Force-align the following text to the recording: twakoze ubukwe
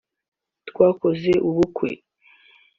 twakoze 0.69 1.31
ubukwe 1.49 1.89